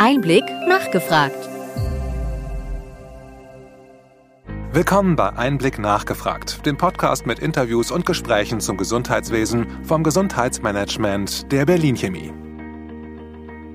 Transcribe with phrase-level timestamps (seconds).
[0.00, 1.48] Einblick nachgefragt.
[4.72, 11.66] Willkommen bei Einblick nachgefragt, dem Podcast mit Interviews und Gesprächen zum Gesundheitswesen vom Gesundheitsmanagement der
[11.66, 12.32] Berlin Chemie.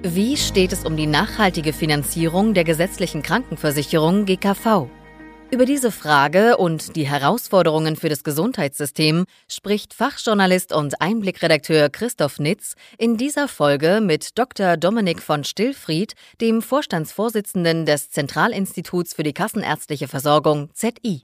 [0.03, 4.87] Wie steht es um die nachhaltige Finanzierung der gesetzlichen Krankenversicherung GKV?
[5.55, 12.73] Über diese Frage und die Herausforderungen für das Gesundheitssystem spricht Fachjournalist und Einblickredakteur Christoph Nitz
[12.97, 14.75] in dieser Folge mit Dr.
[14.75, 21.23] Dominik von Stillfried, dem Vorstandsvorsitzenden des Zentralinstituts für die Kassenärztliche Versorgung ZI.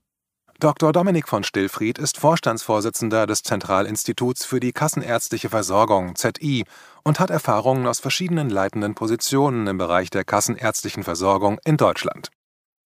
[0.61, 0.93] Dr.
[0.93, 6.63] Dominik von Stillfried ist Vorstandsvorsitzender des Zentralinstituts für die Kassenärztliche Versorgung ZI
[7.03, 12.31] und hat Erfahrungen aus verschiedenen leitenden Positionen im Bereich der kassenärztlichen Versorgung in Deutschland.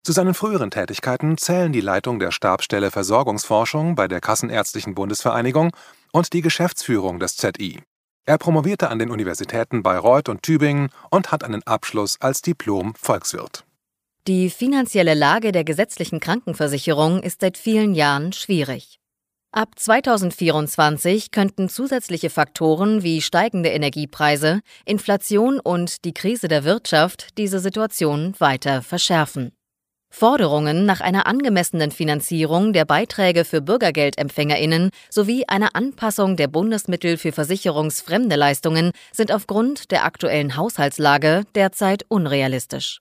[0.04, 5.76] Zu seinen früheren Tätigkeiten zählen die Leitung der Stabsstelle Versorgungsforschung bei der Kassenärztlichen Bundesvereinigung
[6.12, 7.84] und die Geschäftsführung des ZI.
[8.26, 13.64] Er promovierte an den Universitäten Bayreuth und Tübingen und hat einen Abschluss als Diplom-Volkswirt.
[14.28, 19.00] Die finanzielle Lage der gesetzlichen Krankenversicherung ist seit vielen Jahren schwierig.
[19.52, 27.60] Ab 2024 könnten zusätzliche Faktoren wie steigende Energiepreise, Inflation und die Krise der Wirtschaft diese
[27.60, 29.52] Situation weiter verschärfen.
[30.12, 37.32] Forderungen nach einer angemessenen Finanzierung der Beiträge für Bürgergeldempfängerinnen sowie einer Anpassung der Bundesmittel für
[37.32, 43.00] versicherungsfremde Leistungen sind aufgrund der aktuellen Haushaltslage derzeit unrealistisch.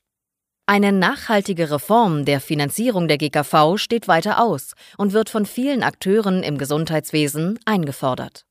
[0.66, 6.44] Eine nachhaltige Reform der Finanzierung der GKV steht weiter aus und wird von vielen Akteuren
[6.44, 8.46] im Gesundheitswesen eingefordert.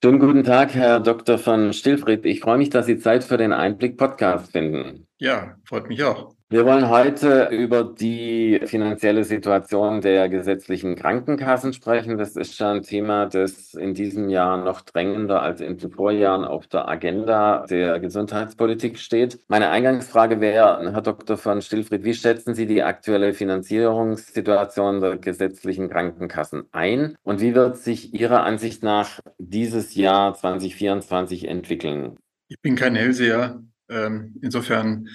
[0.00, 1.38] Schönen guten Tag, Herr Dr.
[1.38, 2.24] von Stillfried.
[2.24, 5.08] Ich freue mich, dass Sie Zeit für den Einblick-Podcast finden.
[5.18, 6.37] Ja, freut mich auch.
[6.50, 12.16] Wir wollen heute über die finanzielle Situation der gesetzlichen Krankenkassen sprechen.
[12.16, 16.46] Das ist schon ein Thema, das in diesem Jahr noch drängender als in den Vorjahren
[16.46, 19.40] auf der Agenda der Gesundheitspolitik steht.
[19.48, 21.36] Meine Eingangsfrage wäre, Herr Dr.
[21.36, 27.76] von Stillfried, wie schätzen Sie die aktuelle Finanzierungssituation der gesetzlichen Krankenkassen ein und wie wird
[27.76, 32.16] sich Ihrer Ansicht nach dieses Jahr 2024 entwickeln?
[32.48, 33.62] Ich bin kein Hellseher.
[33.90, 35.08] Ähm, insofern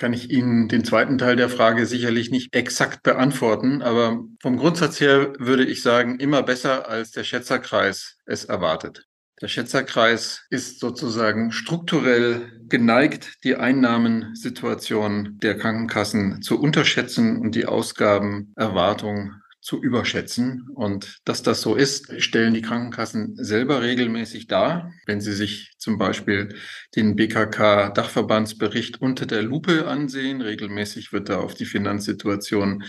[0.00, 4.98] kann ich Ihnen den zweiten Teil der Frage sicherlich nicht exakt beantworten, aber vom Grundsatz
[4.98, 9.04] her würde ich sagen, immer besser als der Schätzerkreis es erwartet.
[9.42, 19.34] Der Schätzerkreis ist sozusagen strukturell geneigt, die Einnahmensituation der Krankenkassen zu unterschätzen und die Ausgabenerwartung
[19.60, 20.68] zu überschätzen.
[20.74, 24.92] Und dass das so ist, stellen die Krankenkassen selber regelmäßig dar.
[25.06, 26.54] Wenn Sie sich zum Beispiel
[26.96, 32.84] den BKK-Dachverbandsbericht unter der Lupe ansehen, regelmäßig wird da auf die Finanzsituation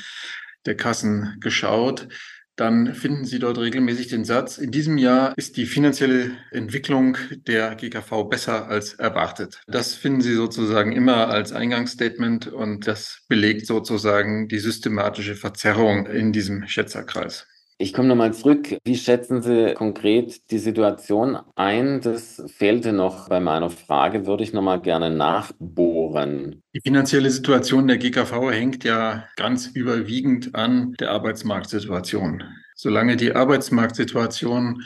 [0.65, 2.07] der Kassen geschaut,
[2.55, 7.17] dann finden Sie dort regelmäßig den Satz, in diesem Jahr ist die finanzielle Entwicklung
[7.47, 9.61] der GKV besser als erwartet.
[9.67, 16.31] Das finden Sie sozusagen immer als Eingangsstatement und das belegt sozusagen die systematische Verzerrung in
[16.33, 17.47] diesem Schätzerkreis.
[17.81, 18.77] Ich komme nochmal zurück.
[18.83, 21.99] Wie schätzen Sie konkret die Situation ein?
[21.99, 26.61] Das fehlte noch bei meiner Frage, würde ich nochmal gerne nachbohren.
[26.75, 32.43] Die finanzielle Situation der GKV hängt ja ganz überwiegend an der Arbeitsmarktsituation.
[32.75, 34.83] Solange die Arbeitsmarktsituation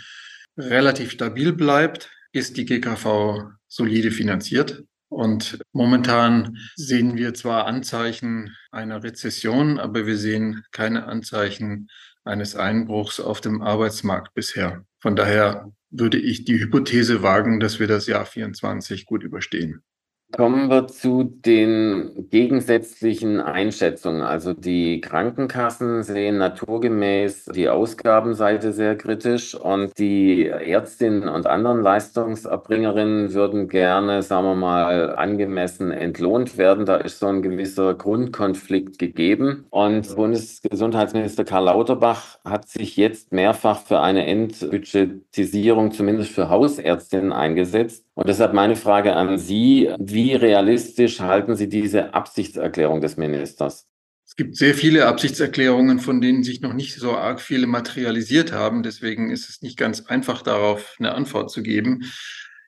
[0.57, 4.85] relativ stabil bleibt, ist die GKV solide finanziert.
[5.09, 11.89] Und momentan sehen wir zwar Anzeichen einer Rezession, aber wir sehen keine Anzeichen
[12.25, 14.85] eines Einbruchs auf dem Arbeitsmarkt bisher.
[14.99, 19.83] Von daher würde ich die Hypothese wagen, dass wir das Jahr 24 gut überstehen.
[20.31, 24.21] Kommen wir zu den gegensätzlichen Einschätzungen.
[24.21, 33.33] Also die Krankenkassen sehen naturgemäß die Ausgabenseite sehr kritisch und die Ärztinnen und anderen Leistungserbringerinnen
[33.33, 36.85] würden gerne, sagen wir mal, angemessen entlohnt werden.
[36.85, 39.67] Da ist so ein gewisser Grundkonflikt gegeben.
[39.69, 48.04] Und Bundesgesundheitsminister Karl Lauterbach hat sich jetzt mehrfach für eine Endbudgetisierung, zumindest für Hausärztinnen, eingesetzt.
[48.15, 53.87] Und deshalb meine Frage an Sie, wie realistisch halten Sie diese Absichtserklärung des Ministers?
[54.25, 58.83] Es gibt sehr viele Absichtserklärungen, von denen sich noch nicht so arg viele materialisiert haben.
[58.83, 62.05] Deswegen ist es nicht ganz einfach, darauf eine Antwort zu geben.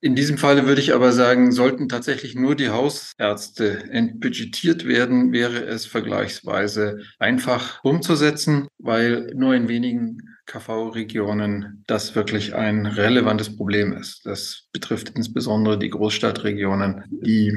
[0.01, 5.65] In diesem Falle würde ich aber sagen, sollten tatsächlich nur die Hausärzte entbudgetiert werden, wäre
[5.65, 14.25] es vergleichsweise einfach umzusetzen, weil nur in wenigen KV-Regionen das wirklich ein relevantes Problem ist.
[14.25, 17.53] Das betrifft insbesondere die Großstadtregionen, die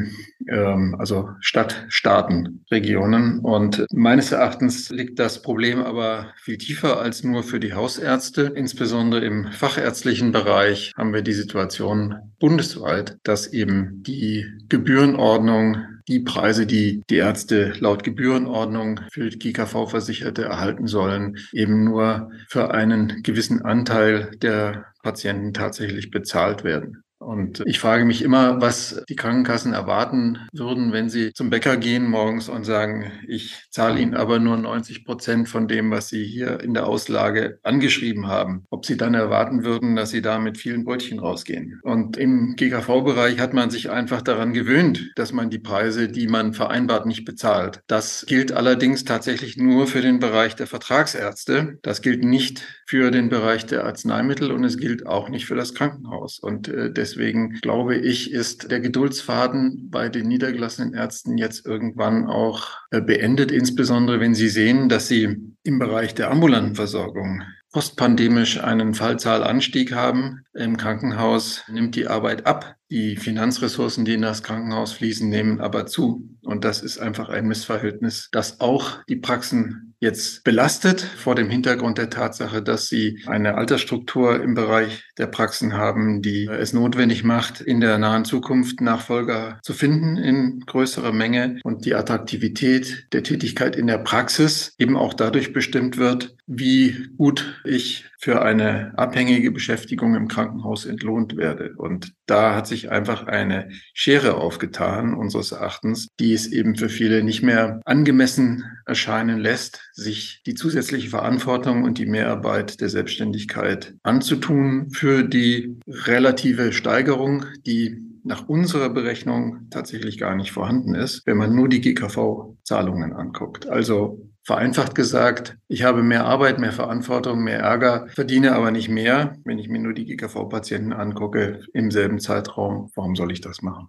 [0.48, 3.40] ähm, also Stadtstaatenregionen.
[3.40, 8.52] Und meines Erachtens liegt das Problem aber viel tiefer als nur für die Hausärzte.
[8.54, 15.78] Insbesondere im fachärztlichen Bereich haben wir die Situation bundesweit, dass eben die Gebührenordnung
[16.08, 23.22] die Preise, die die Ärzte laut Gebührenordnung für GKV-Versicherte erhalten sollen, eben nur für einen
[23.22, 27.04] gewissen Anteil der Patienten tatsächlich bezahlt werden.
[27.20, 32.06] Und ich frage mich immer, was die Krankenkassen erwarten würden, wenn sie zum Bäcker gehen
[32.06, 36.60] morgens und sagen, ich zahle Ihnen aber nur 90 Prozent von dem, was Sie hier
[36.60, 38.64] in der Auslage angeschrieben haben.
[38.70, 41.78] Ob Sie dann erwarten würden, dass Sie da mit vielen Brötchen rausgehen.
[41.82, 46.54] Und im GKV-Bereich hat man sich einfach daran gewöhnt, dass man die Preise, die man
[46.54, 47.82] vereinbart, nicht bezahlt.
[47.86, 51.78] Das gilt allerdings tatsächlich nur für den Bereich der Vertragsärzte.
[51.82, 55.74] Das gilt nicht für den Bereich der Arzneimittel und es gilt auch nicht für das
[55.74, 56.40] Krankenhaus.
[56.40, 62.66] Und äh, Deswegen glaube ich, ist der Geduldsfaden bei den niedergelassenen Ärzten jetzt irgendwann auch
[62.90, 68.94] äh, beendet, insbesondere wenn sie sehen, dass sie im Bereich der ambulanten Versorgung postpandemisch einen
[68.94, 70.40] Fallzahlanstieg haben.
[70.52, 72.74] Im Krankenhaus nimmt die Arbeit ab.
[72.90, 76.28] Die Finanzressourcen, die in das Krankenhaus fließen, nehmen aber zu.
[76.42, 81.98] Und das ist einfach ein Missverhältnis, das auch die Praxen jetzt belastet vor dem Hintergrund
[81.98, 87.60] der Tatsache, dass sie eine Altersstruktur im Bereich der Praxen haben, die es notwendig macht,
[87.60, 93.76] in der nahen Zukunft Nachfolger zu finden in größerer Menge und die Attraktivität der Tätigkeit
[93.76, 100.14] in der Praxis eben auch dadurch bestimmt wird, wie gut ich für eine abhängige Beschäftigung
[100.14, 101.72] im Krankenhaus entlohnt werde.
[101.76, 107.24] Und da hat sich einfach eine Schere aufgetan, unseres Erachtens, die es eben für viele
[107.24, 114.90] nicht mehr angemessen erscheinen lässt, sich die zusätzliche Verantwortung und die Mehrarbeit der Selbstständigkeit anzutun
[114.90, 121.54] für die relative Steigerung, die nach unserer Berechnung tatsächlich gar nicht vorhanden ist, wenn man
[121.54, 123.66] nur die GKV-Zahlungen anguckt.
[123.68, 129.36] Also Vereinfacht gesagt, ich habe mehr Arbeit, mehr Verantwortung, mehr Ärger, verdiene aber nicht mehr,
[129.44, 132.90] wenn ich mir nur die GKV-Patienten angucke im selben Zeitraum.
[132.94, 133.88] Warum soll ich das machen?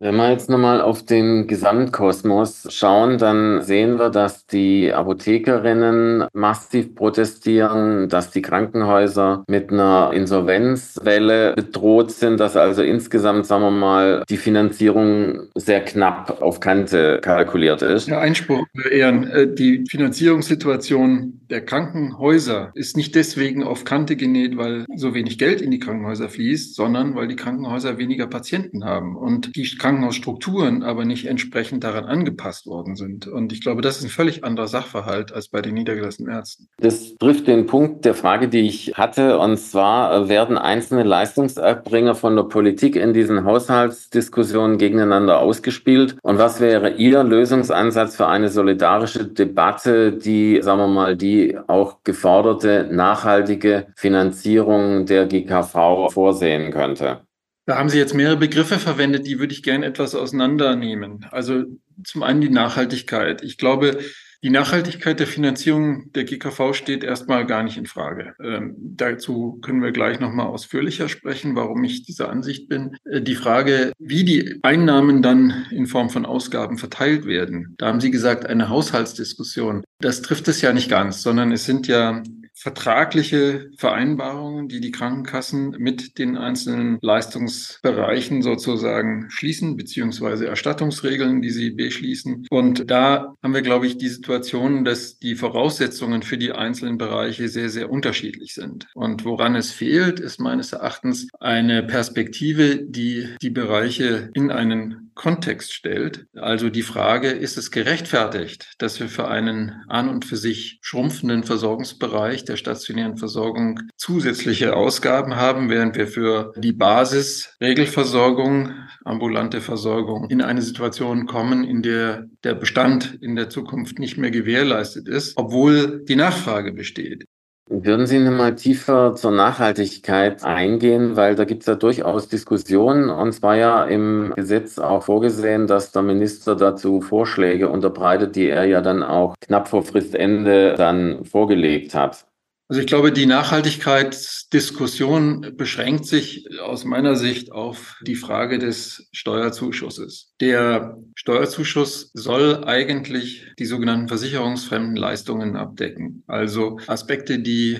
[0.00, 6.94] Wenn wir jetzt nochmal auf den Gesamtkosmos schauen, dann sehen wir, dass die Apothekerinnen massiv
[6.94, 14.22] protestieren, dass die Krankenhäuser mit einer Insolvenzwelle bedroht sind, dass also insgesamt, sagen wir mal,
[14.28, 18.06] die Finanzierung sehr knapp auf Kante kalkuliert ist.
[18.06, 19.28] Ja, Einspruch, Ehren.
[19.28, 25.60] Äh, die Finanzierungssituation der Krankenhäuser ist nicht deswegen auf Kante genäht, weil so wenig Geld
[25.60, 29.16] in die Krankenhäuser fließt, sondern weil die Krankenhäuser weniger Patienten haben.
[29.16, 33.26] Und die Krankenhausstrukturen aber nicht entsprechend daran angepasst worden sind.
[33.26, 36.68] Und ich glaube, das ist ein völlig anderer Sachverhalt als bei den niedergelassenen Ärzten.
[36.78, 39.38] Das trifft den Punkt der Frage, die ich hatte.
[39.38, 46.16] Und zwar werden einzelne Leistungserbringer von der Politik in diesen Haushaltsdiskussionen gegeneinander ausgespielt.
[46.22, 52.04] Und was wäre Ihr Lösungsansatz für eine solidarische Debatte, die, sagen wir mal, die auch
[52.04, 57.20] geforderte nachhaltige Finanzierung der GKV vorsehen könnte?
[57.68, 61.26] Da haben Sie jetzt mehrere Begriffe verwendet, die würde ich gerne etwas auseinandernehmen.
[61.30, 61.64] Also
[62.02, 63.42] zum einen die Nachhaltigkeit.
[63.42, 63.98] Ich glaube,
[64.42, 68.34] die Nachhaltigkeit der Finanzierung der GKV steht erstmal gar nicht in Frage.
[68.42, 72.96] Ähm, dazu können wir gleich nochmal ausführlicher sprechen, warum ich dieser Ansicht bin.
[73.04, 78.00] Äh, die Frage, wie die Einnahmen dann in Form von Ausgaben verteilt werden, da haben
[78.00, 79.84] Sie gesagt, eine Haushaltsdiskussion.
[80.00, 82.22] Das trifft es ja nicht ganz, sondern es sind ja
[82.58, 91.70] vertragliche Vereinbarungen, die die Krankenkassen mit den einzelnen Leistungsbereichen sozusagen schließen, beziehungsweise Erstattungsregeln, die sie
[91.70, 92.46] beschließen.
[92.50, 97.48] Und da haben wir, glaube ich, die Situation, dass die Voraussetzungen für die einzelnen Bereiche
[97.48, 98.88] sehr, sehr unterschiedlich sind.
[98.94, 105.74] Und woran es fehlt, ist meines Erachtens eine Perspektive, die die Bereiche in einen Kontext
[105.74, 106.26] stellt.
[106.34, 111.42] Also die Frage, ist es gerechtfertigt, dass wir für einen an und für sich schrumpfenden
[111.44, 118.72] Versorgungsbereich der stationären Versorgung zusätzliche Ausgaben haben, während wir für die Basis Regelversorgung,
[119.04, 124.30] ambulante Versorgung in eine Situation kommen, in der der Bestand in der Zukunft nicht mehr
[124.30, 127.24] gewährleistet ist, obwohl die Nachfrage besteht.
[127.70, 133.32] Würden Sie nochmal tiefer zur Nachhaltigkeit eingehen, weil da gibt es ja durchaus Diskussionen und
[133.32, 138.80] zwar ja im Gesetz auch vorgesehen, dass der Minister dazu Vorschläge unterbreitet, die er ja
[138.80, 142.27] dann auch knapp vor Fristende dann vorgelegt hat.
[142.70, 150.34] Also ich glaube, die Nachhaltigkeitsdiskussion beschränkt sich aus meiner Sicht auf die Frage des Steuerzuschusses.
[150.38, 156.24] Der Steuerzuschuss soll eigentlich die sogenannten versicherungsfremden Leistungen abdecken.
[156.26, 157.78] Also Aspekte, die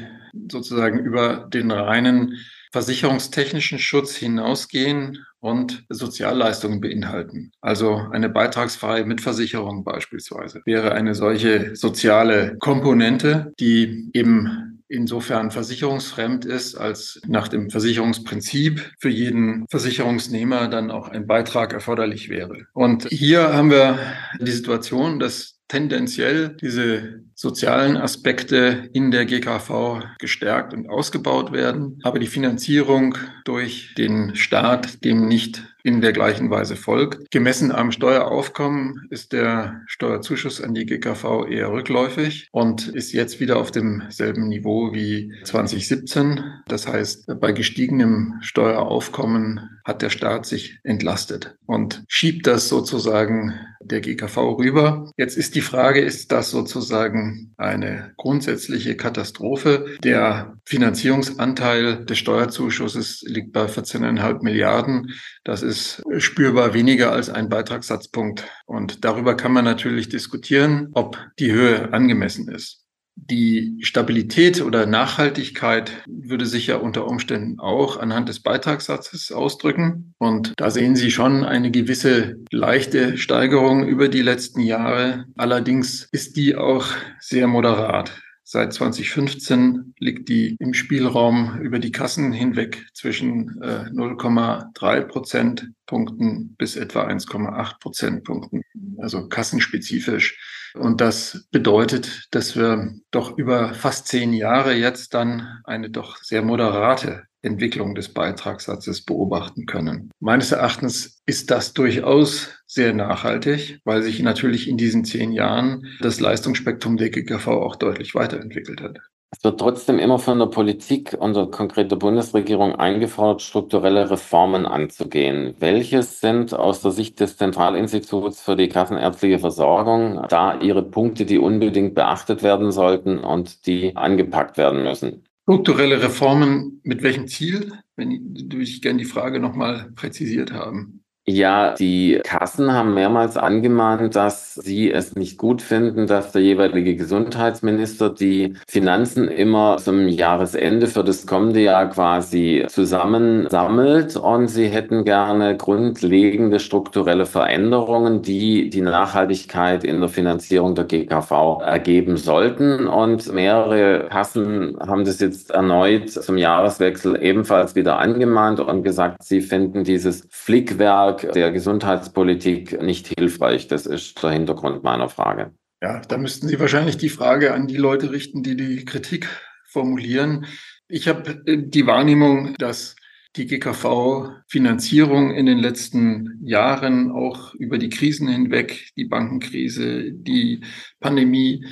[0.50, 2.38] sozusagen über den reinen
[2.72, 7.52] versicherungstechnischen Schutz hinausgehen und Sozialleistungen beinhalten.
[7.60, 16.74] Also eine beitragsfreie Mitversicherung beispielsweise wäre eine solche soziale Komponente, die eben insofern versicherungsfremd ist,
[16.74, 22.66] als nach dem Versicherungsprinzip für jeden Versicherungsnehmer dann auch ein Beitrag erforderlich wäre.
[22.72, 23.98] Und hier haben wir
[24.40, 32.18] die Situation, dass tendenziell diese sozialen Aspekte in der GKV gestärkt und ausgebaut werden, aber
[32.18, 37.30] die Finanzierung durch den Staat dem nicht in der gleichen Weise folgt.
[37.30, 43.58] Gemessen am Steueraufkommen ist der Steuerzuschuss an die GKV eher rückläufig und ist jetzt wieder
[43.58, 46.42] auf demselben Niveau wie 2017.
[46.66, 54.00] Das heißt, bei gestiegenem Steueraufkommen hat der Staat sich entlastet und schiebt das sozusagen der
[54.00, 55.10] GKV rüber.
[55.16, 59.96] Jetzt ist die Frage, ist das sozusagen eine grundsätzliche Katastrophe?
[60.02, 65.14] Der Finanzierungsanteil des Steuerzuschusses liegt bei 14,5 Milliarden.
[65.44, 68.44] Das ist spürbar weniger als ein Beitragssatzpunkt.
[68.66, 72.84] Und darüber kann man natürlich diskutieren, ob die Höhe angemessen ist.
[73.14, 80.14] Die Stabilität oder Nachhaltigkeit würde sich ja unter Umständen auch anhand des Beitragssatzes ausdrücken.
[80.18, 85.26] Und da sehen Sie schon eine gewisse leichte Steigerung über die letzten Jahre.
[85.36, 86.86] Allerdings ist die auch
[87.20, 88.12] sehr moderat.
[88.50, 96.76] Seit 2015 liegt die im Spielraum über die Kassen hinweg zwischen äh, 0,3 Prozentpunkten bis
[96.76, 98.62] etwa 1,8 Prozentpunkten,
[99.02, 100.72] also kassenspezifisch.
[100.72, 106.40] Und das bedeutet, dass wir doch über fast zehn Jahre jetzt dann eine doch sehr
[106.40, 110.10] moderate Entwicklung des Beitragssatzes beobachten können.
[110.20, 116.20] Meines Erachtens ist das durchaus sehr nachhaltig, weil sich natürlich in diesen zehn Jahren das
[116.20, 118.98] Leistungsspektrum der GKV auch deutlich weiterentwickelt hat.
[119.30, 125.54] Es wird trotzdem immer von der Politik und der konkreten Bundesregierung eingefordert, strukturelle Reformen anzugehen.
[125.58, 131.38] Welches sind aus der Sicht des Zentralinstituts für die kassenärztliche Versorgung da Ihre Punkte, die
[131.38, 135.27] unbedingt beachtet werden sollten und die angepackt werden müssen?
[135.48, 137.72] Strukturelle Reformen mit welchem Ziel?
[137.96, 141.02] Wenn würde ich gerne die Frage nochmal präzisiert haben.
[141.30, 146.96] Ja, die Kassen haben mehrmals angemahnt, dass sie es nicht gut finden, dass der jeweilige
[146.96, 155.04] Gesundheitsminister die Finanzen immer zum Jahresende für das kommende Jahr quasi zusammensammelt und sie hätten
[155.04, 162.86] gerne grundlegende strukturelle Veränderungen, die die Nachhaltigkeit in der Finanzierung der GKV ergeben sollten.
[162.88, 169.42] Und mehrere Kassen haben das jetzt erneut zum Jahreswechsel ebenfalls wieder angemahnt und gesagt, sie
[169.42, 173.68] finden dieses Flickwerk der Gesundheitspolitik nicht hilfreich.
[173.68, 175.52] Das ist der Hintergrund meiner Frage.
[175.80, 179.28] Ja, da müssten Sie wahrscheinlich die Frage an die Leute richten, die die Kritik
[179.66, 180.46] formulieren.
[180.88, 182.96] Ich habe äh, die Wahrnehmung, dass
[183.36, 190.62] die GKV-Finanzierung in den letzten Jahren auch über die Krisen hinweg, die Bankenkrise, die
[190.98, 191.64] Pandemie,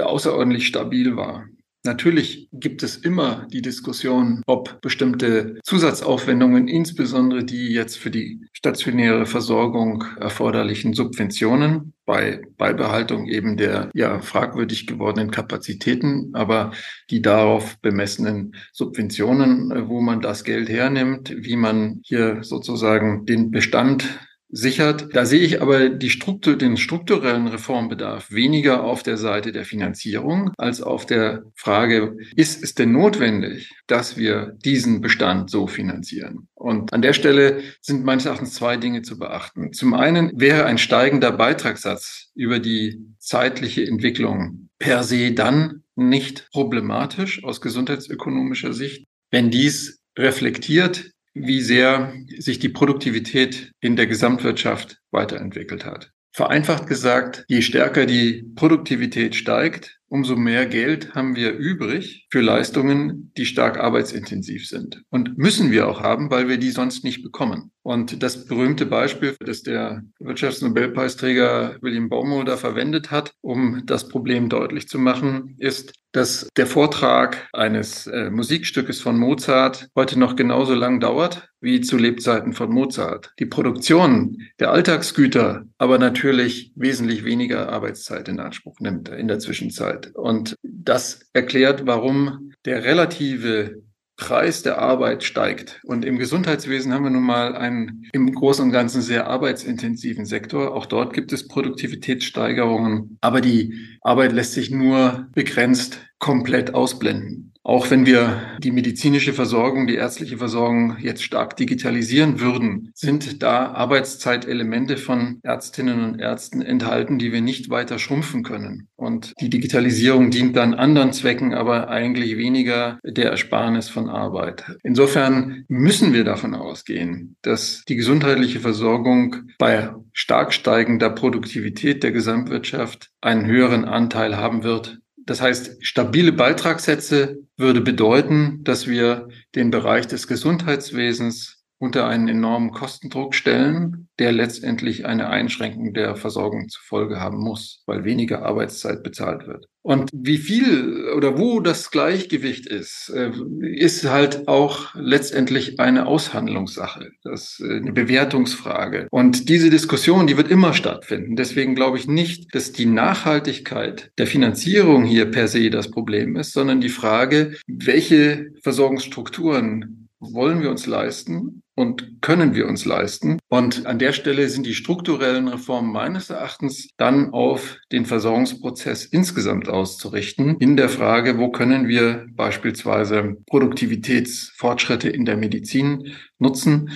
[0.00, 1.46] außerordentlich stabil war.
[1.84, 9.26] Natürlich gibt es immer die Diskussion, ob bestimmte Zusatzaufwendungen, insbesondere die jetzt für die stationäre
[9.26, 16.72] Versorgung erforderlichen Subventionen, bei Beibehaltung eben der ja fragwürdig gewordenen Kapazitäten, aber
[17.10, 24.20] die darauf bemessenen Subventionen, wo man das Geld hernimmt, wie man hier sozusagen den Bestand
[24.52, 25.08] sichert.
[25.14, 30.52] Da sehe ich aber die Struktur, den strukturellen Reformbedarf weniger auf der Seite der Finanzierung
[30.58, 36.48] als auf der Frage, ist es denn notwendig, dass wir diesen Bestand so finanzieren?
[36.54, 39.72] Und an der Stelle sind meines Erachtens zwei Dinge zu beachten.
[39.72, 47.42] Zum einen wäre ein steigender Beitragssatz über die zeitliche Entwicklung per se dann nicht problematisch
[47.44, 55.84] aus gesundheitsökonomischer Sicht, wenn dies reflektiert wie sehr sich die Produktivität in der Gesamtwirtschaft weiterentwickelt
[55.84, 56.12] hat.
[56.34, 63.32] Vereinfacht gesagt, je stärker die Produktivität steigt, umso mehr Geld haben wir übrig für Leistungen,
[63.36, 65.02] die stark arbeitsintensiv sind.
[65.10, 67.70] Und müssen wir auch haben, weil wir die sonst nicht bekommen.
[67.82, 74.86] Und das berühmte Beispiel, das der Wirtschaftsnobelpreisträger William Baumholder verwendet hat, um das Problem deutlich
[74.86, 81.00] zu machen, ist, dass der Vortrag eines äh, Musikstückes von Mozart heute noch genauso lang
[81.00, 83.32] dauert wie zu Lebzeiten von Mozart.
[83.38, 90.14] Die Produktion der Alltagsgüter aber natürlich wesentlich weniger Arbeitszeit in Anspruch nimmt in der Zwischenzeit.
[90.14, 93.82] Und das erklärt, warum der relative
[94.22, 95.80] Preis der Arbeit steigt.
[95.82, 100.76] Und im Gesundheitswesen haben wir nun mal einen im Großen und Ganzen sehr arbeitsintensiven Sektor.
[100.76, 107.51] Auch dort gibt es Produktivitätssteigerungen, aber die Arbeit lässt sich nur begrenzt komplett ausblenden.
[107.64, 113.72] Auch wenn wir die medizinische Versorgung, die ärztliche Versorgung jetzt stark digitalisieren würden, sind da
[113.72, 118.88] Arbeitszeitelemente von Ärztinnen und Ärzten enthalten, die wir nicht weiter schrumpfen können.
[118.96, 124.64] Und die Digitalisierung dient dann anderen Zwecken, aber eigentlich weniger der Ersparnis von Arbeit.
[124.82, 133.10] Insofern müssen wir davon ausgehen, dass die gesundheitliche Versorgung bei stark steigender Produktivität der Gesamtwirtschaft
[133.20, 140.06] einen höheren Anteil haben wird das heißt, stabile Beitragssätze würde bedeuten, dass wir den Bereich
[140.06, 147.18] des Gesundheitswesens unter einen enormen Kostendruck stellen, der letztendlich eine Einschränkung der Versorgung zur Folge
[147.18, 149.66] haben muss, weil weniger Arbeitszeit bezahlt wird.
[149.84, 153.32] Und wie viel oder wo das Gleichgewicht ist, äh,
[153.74, 159.08] ist halt auch letztendlich eine Aushandlungssache, das ist eine Bewertungsfrage.
[159.10, 161.34] Und diese Diskussion, die wird immer stattfinden.
[161.34, 166.52] Deswegen glaube ich nicht, dass die Nachhaltigkeit der Finanzierung hier per se das Problem ist,
[166.52, 173.38] sondern die Frage, welche Versorgungsstrukturen wollen wir uns leisten und können wir uns leisten.
[173.48, 179.68] Und an der Stelle sind die strukturellen Reformen meines Erachtens dann auf den Versorgungsprozess insgesamt
[179.68, 186.90] auszurichten, in der Frage, wo können wir beispielsweise Produktivitätsfortschritte in der Medizin nutzen.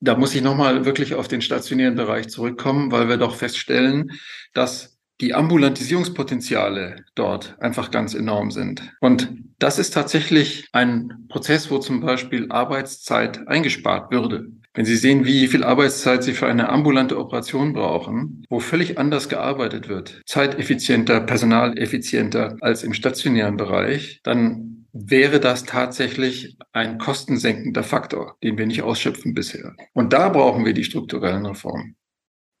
[0.00, 4.12] Da muss ich nochmal wirklich auf den stationären Bereich zurückkommen, weil wir doch feststellen,
[4.52, 8.92] dass die Ambulantisierungspotenziale dort einfach ganz enorm sind.
[9.00, 14.48] Und das ist tatsächlich ein Prozess, wo zum Beispiel Arbeitszeit eingespart würde.
[14.74, 19.28] Wenn Sie sehen, wie viel Arbeitszeit Sie für eine ambulante Operation brauchen, wo völlig anders
[19.28, 28.36] gearbeitet wird, zeiteffizienter, personaleffizienter als im stationären Bereich, dann wäre das tatsächlich ein kostensenkender Faktor,
[28.42, 29.74] den wir nicht ausschöpfen bisher.
[29.92, 31.96] Und da brauchen wir die strukturellen Reformen.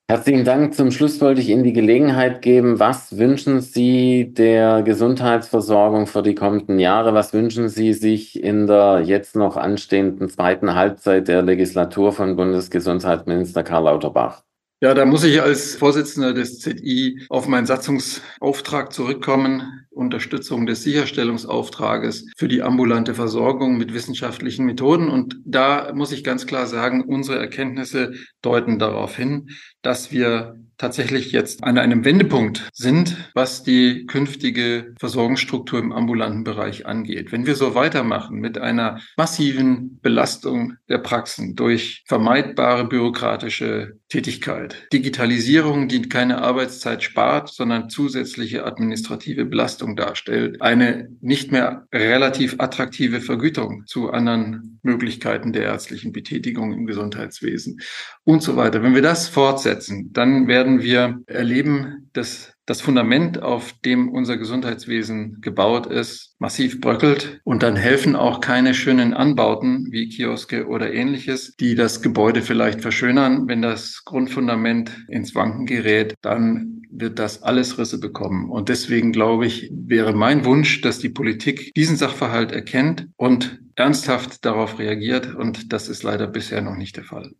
[0.06, 0.74] Herzlichen Dank.
[0.74, 2.78] Zum Schluss wollte ich Ihnen die Gelegenheit geben.
[2.78, 7.14] Was wünschen Sie der Gesundheitsversorgung für die kommenden Jahre?
[7.14, 13.62] Was wünschen Sie sich in der jetzt noch anstehenden zweiten Halbzeit der Legislatur von Bundesgesundheitsminister
[13.62, 14.42] Karl Lauterbach?
[14.84, 19.86] Ja, da muss ich als Vorsitzender des ZI auf meinen Satzungsauftrag zurückkommen.
[19.88, 25.08] Unterstützung des Sicherstellungsauftrages für die ambulante Versorgung mit wissenschaftlichen Methoden.
[25.08, 28.12] Und da muss ich ganz klar sagen, unsere Erkenntnisse
[28.42, 29.48] deuten darauf hin,
[29.80, 36.86] dass wir tatsächlich jetzt an einem Wendepunkt sind, was die künftige Versorgungsstruktur im ambulanten Bereich
[36.86, 37.32] angeht.
[37.32, 45.88] Wenn wir so weitermachen mit einer massiven Belastung der Praxen durch vermeidbare bürokratische Tätigkeit, Digitalisierung,
[45.88, 53.84] die keine Arbeitszeit spart, sondern zusätzliche administrative Belastung darstellt, eine nicht mehr relativ attraktive Vergütung
[53.86, 57.80] zu anderen Möglichkeiten der ärztlichen Betätigung im Gesundheitswesen
[58.22, 58.82] und so weiter.
[58.82, 65.42] Wenn wir das fortsetzen, dann werden wir erleben, dass das Fundament, auf dem unser Gesundheitswesen
[65.42, 67.40] gebaut ist, massiv bröckelt.
[67.44, 72.80] Und dann helfen auch keine schönen Anbauten wie Kioske oder ähnliches, die das Gebäude vielleicht
[72.80, 73.46] verschönern.
[73.46, 78.48] Wenn das Grundfundament ins Wanken gerät, dann wird das alles Risse bekommen.
[78.48, 84.42] Und deswegen glaube ich, wäre mein Wunsch, dass die Politik diesen Sachverhalt erkennt und ernsthaft
[84.46, 85.34] darauf reagiert.
[85.34, 87.32] Und das ist leider bisher noch nicht der Fall.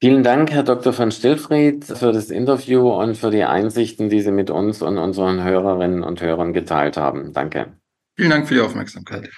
[0.00, 0.92] Vielen Dank, Herr Dr.
[0.92, 5.42] von Stillfried, für das Interview und für die Einsichten, die Sie mit uns und unseren
[5.42, 7.32] Hörerinnen und Hörern geteilt haben.
[7.32, 7.72] Danke.
[8.16, 9.28] Vielen Dank für die Aufmerksamkeit.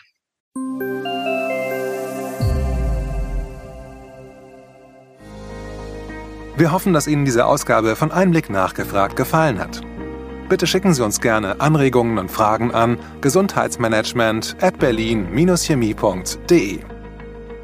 [6.59, 9.81] Wir hoffen, dass Ihnen diese Ausgabe von Einblick nachgefragt gefallen hat.
[10.51, 16.81] Bitte schicken Sie uns gerne Anregungen und Fragen an gesundheitsmanagement at berlin-chemie.de.